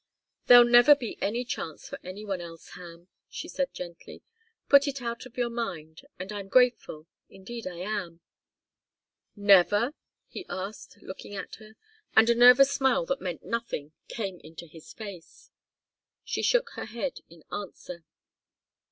[0.47, 4.23] "There'll never be any chance for any one else, Ham," she said gently.
[4.67, 8.19] "Put it out of your mind and I'm grateful, indeed I am!"
[9.35, 9.93] "Never?"
[10.27, 11.75] he asked, looking at her
[12.15, 15.51] and a nervous smile that meant nothing came into his face.
[16.23, 18.03] She shook her head in answer.